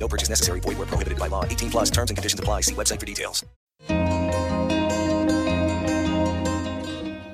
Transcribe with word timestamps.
No 0.00 0.08
purchase 0.08 0.30
necessary. 0.30 0.60
Void 0.60 0.78
where 0.78 0.86
prohibited 0.86 1.18
by 1.18 1.28
law. 1.28 1.44
18 1.44 1.70
plus 1.70 1.90
and 1.90 2.08
conditions 2.08 2.40
apply. 2.40 2.62
Website 2.74 3.00
for 3.00 3.06
details. 3.06 3.44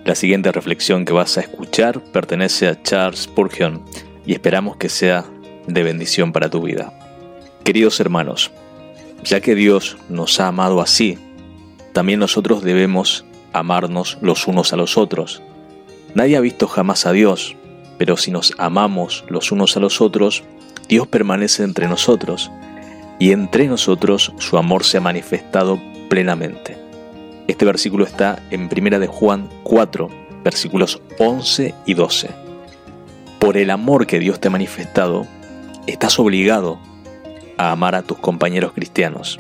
La 0.04 0.14
siguiente 0.14 0.52
reflexión 0.52 1.06
que 1.06 1.14
vas 1.14 1.38
a 1.38 1.40
escuchar 1.40 2.02
pertenece 2.12 2.68
a 2.68 2.82
Charles 2.82 3.20
Spurgeon 3.20 3.82
y 4.26 4.34
esperamos 4.34 4.76
que 4.76 4.90
sea 4.90 5.24
de 5.66 5.82
bendición 5.82 6.30
para 6.30 6.50
tu 6.50 6.60
vida. 6.60 6.92
Queridos 7.64 7.98
hermanos, 8.00 8.50
ya 9.22 9.40
que 9.40 9.54
Dios 9.54 9.96
nos 10.10 10.40
ha 10.40 10.48
amado 10.48 10.82
así, 10.82 11.18
también 11.94 12.20
nosotros 12.20 12.62
debemos 12.62 13.24
amarnos 13.54 14.18
los 14.20 14.46
unos 14.46 14.74
a 14.74 14.76
los 14.76 14.98
otros. 14.98 15.40
Nadie 16.14 16.36
ha 16.36 16.40
visto 16.40 16.68
jamás 16.68 17.06
a 17.06 17.12
Dios, 17.12 17.56
pero 17.96 18.18
si 18.18 18.30
nos 18.30 18.52
amamos 18.58 19.24
los 19.28 19.52
unos 19.52 19.74
a 19.78 19.80
los 19.80 20.02
otros, 20.02 20.42
Dios 20.88 21.06
permanece 21.06 21.62
entre 21.62 21.88
nosotros 21.88 22.50
y 23.18 23.32
entre 23.32 23.66
nosotros 23.66 24.32
su 24.38 24.58
amor 24.58 24.84
se 24.84 24.98
ha 24.98 25.00
manifestado 25.00 25.80
plenamente. 26.08 26.76
Este 27.46 27.64
versículo 27.64 28.04
está 28.04 28.42
en 28.50 28.68
1 28.74 28.98
de 28.98 29.06
Juan 29.06 29.48
4, 29.64 30.08
versículos 30.42 31.00
11 31.18 31.74
y 31.86 31.94
12. 31.94 32.30
Por 33.38 33.56
el 33.56 33.70
amor 33.70 34.06
que 34.06 34.18
Dios 34.18 34.40
te 34.40 34.48
ha 34.48 34.50
manifestado, 34.50 35.26
estás 35.86 36.18
obligado 36.18 36.78
a 37.58 37.70
amar 37.70 37.94
a 37.94 38.02
tus 38.02 38.18
compañeros 38.18 38.72
cristianos. 38.72 39.38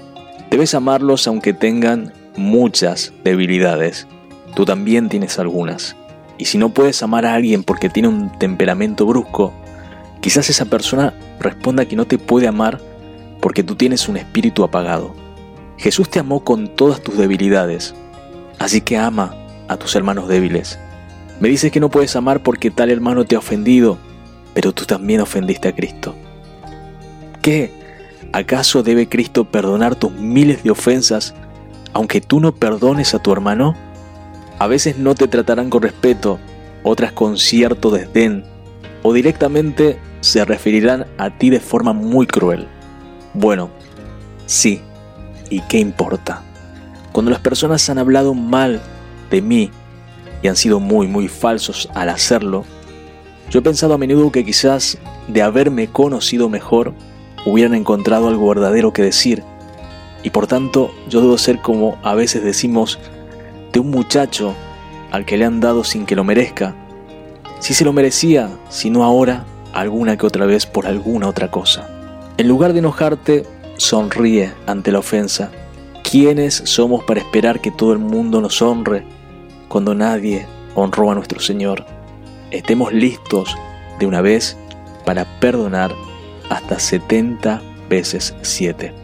Debes 0.50 0.74
amarlos 0.74 1.26
aunque 1.26 1.52
tengan 1.52 2.12
muchas 2.36 3.12
debilidades. 3.24 4.06
Tú 4.54 4.64
también 4.64 5.08
tienes 5.08 5.38
algunas. 5.38 5.96
Y 6.38 6.46
si 6.46 6.58
no 6.58 6.68
puedes 6.70 7.02
amar 7.02 7.26
a 7.26 7.34
alguien 7.34 7.64
porque 7.64 7.88
tiene 7.88 8.08
un 8.08 8.30
temperamento 8.38 9.06
brusco, 9.06 9.52
quizás 10.20 10.50
esa 10.50 10.66
persona 10.66 11.14
responda 11.40 11.86
que 11.86 11.96
no 11.96 12.06
te 12.06 12.18
puede 12.18 12.46
amar 12.48 12.80
porque 13.40 13.62
tú 13.62 13.76
tienes 13.76 14.08
un 14.08 14.16
espíritu 14.16 14.64
apagado. 14.64 15.14
Jesús 15.76 16.08
te 16.08 16.18
amó 16.18 16.44
con 16.44 16.68
todas 16.68 17.02
tus 17.02 17.16
debilidades, 17.16 17.94
así 18.58 18.80
que 18.80 18.96
ama 18.96 19.34
a 19.68 19.76
tus 19.76 19.94
hermanos 19.96 20.28
débiles. 20.28 20.78
Me 21.40 21.48
dices 21.48 21.72
que 21.72 21.80
no 21.80 21.90
puedes 21.90 22.14
amar 22.16 22.42
porque 22.42 22.70
tal 22.70 22.90
hermano 22.90 23.24
te 23.24 23.34
ha 23.34 23.40
ofendido, 23.40 23.98
pero 24.54 24.72
tú 24.72 24.84
también 24.84 25.20
ofendiste 25.20 25.68
a 25.68 25.74
Cristo. 25.74 26.14
¿Qué? 27.42 27.72
¿Acaso 28.32 28.82
debe 28.82 29.08
Cristo 29.08 29.44
perdonar 29.44 29.94
tus 29.94 30.12
miles 30.12 30.62
de 30.62 30.70
ofensas 30.70 31.34
aunque 31.92 32.20
tú 32.20 32.40
no 32.40 32.54
perdones 32.54 33.14
a 33.14 33.20
tu 33.20 33.32
hermano? 33.32 33.76
A 34.58 34.66
veces 34.66 34.98
no 34.98 35.14
te 35.14 35.28
tratarán 35.28 35.70
con 35.70 35.82
respeto, 35.82 36.38
otras 36.82 37.12
con 37.12 37.38
cierto 37.38 37.90
desdén, 37.90 38.44
o 39.02 39.12
directamente 39.12 39.98
se 40.24 40.42
referirán 40.42 41.06
a 41.18 41.28
ti 41.28 41.50
de 41.50 41.60
forma 41.60 41.92
muy 41.92 42.26
cruel. 42.26 42.66
Bueno, 43.34 43.68
sí, 44.46 44.80
¿y 45.50 45.60
qué 45.60 45.78
importa? 45.78 46.42
Cuando 47.12 47.30
las 47.30 47.40
personas 47.40 47.90
han 47.90 47.98
hablado 47.98 48.32
mal 48.32 48.80
de 49.30 49.42
mí 49.42 49.70
y 50.42 50.48
han 50.48 50.56
sido 50.56 50.80
muy, 50.80 51.06
muy 51.08 51.28
falsos 51.28 51.90
al 51.94 52.08
hacerlo, 52.08 52.64
yo 53.50 53.58
he 53.58 53.62
pensado 53.62 53.92
a 53.92 53.98
menudo 53.98 54.32
que 54.32 54.46
quizás 54.46 54.96
de 55.28 55.42
haberme 55.42 55.88
conocido 55.88 56.48
mejor, 56.48 56.94
hubieran 57.44 57.74
encontrado 57.74 58.28
algo 58.28 58.48
verdadero 58.48 58.94
que 58.94 59.02
decir. 59.02 59.42
Y 60.22 60.30
por 60.30 60.46
tanto, 60.46 60.90
yo 61.06 61.20
debo 61.20 61.36
ser 61.36 61.60
como 61.60 61.98
a 62.02 62.14
veces 62.14 62.42
decimos 62.42 62.98
de 63.74 63.80
un 63.80 63.90
muchacho 63.90 64.54
al 65.10 65.26
que 65.26 65.36
le 65.36 65.44
han 65.44 65.60
dado 65.60 65.84
sin 65.84 66.06
que 66.06 66.16
lo 66.16 66.24
merezca. 66.24 66.74
Si 67.60 67.74
se 67.74 67.84
lo 67.84 67.92
merecía, 67.92 68.48
si 68.70 68.88
no 68.88 69.04
ahora, 69.04 69.44
alguna 69.74 70.16
que 70.16 70.26
otra 70.26 70.46
vez 70.46 70.66
por 70.66 70.86
alguna 70.86 71.28
otra 71.28 71.50
cosa. 71.50 71.88
En 72.38 72.48
lugar 72.48 72.72
de 72.72 72.78
enojarte, 72.78 73.44
sonríe 73.76 74.52
ante 74.66 74.92
la 74.92 75.00
ofensa. 75.00 75.50
¿Quiénes 76.02 76.54
somos 76.64 77.04
para 77.04 77.20
esperar 77.20 77.60
que 77.60 77.70
todo 77.70 77.92
el 77.92 77.98
mundo 77.98 78.40
nos 78.40 78.62
honre 78.62 79.04
cuando 79.68 79.94
nadie 79.94 80.46
honró 80.74 81.10
a 81.10 81.14
nuestro 81.14 81.40
Señor? 81.40 81.84
Estemos 82.50 82.92
listos 82.92 83.56
de 83.98 84.06
una 84.06 84.20
vez 84.20 84.56
para 85.04 85.24
perdonar 85.40 85.92
hasta 86.50 86.78
70 86.78 87.60
veces 87.88 88.34
7. 88.42 89.03